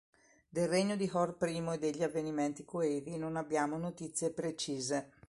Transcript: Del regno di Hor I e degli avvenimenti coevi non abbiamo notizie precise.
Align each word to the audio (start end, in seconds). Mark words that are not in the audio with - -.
Del 0.49 0.67
regno 0.67 0.95
di 0.95 1.07
Hor 1.13 1.37
I 1.39 1.73
e 1.75 1.77
degli 1.77 2.01
avvenimenti 2.01 2.65
coevi 2.65 3.17
non 3.17 3.35
abbiamo 3.35 3.77
notizie 3.77 4.31
precise. 4.31 5.11